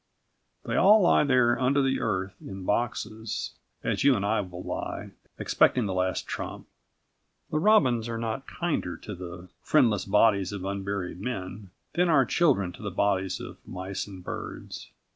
[0.65, 3.51] They all lie there under the earth in boxes,
[3.83, 6.65] as you and I will lie, expecting the Last Trump.
[7.51, 12.71] The robins are not kinder to the "friendless bodies of unburied men" than are children
[12.71, 14.89] to the bodies of mice and birds.